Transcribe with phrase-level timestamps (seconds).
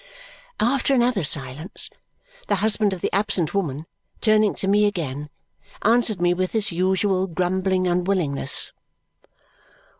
[0.59, 1.91] After another silence,
[2.47, 3.85] the husband of the absent woman,
[4.19, 5.29] turning to me again,
[5.83, 8.71] answered me with his usual grumbling unwillingness.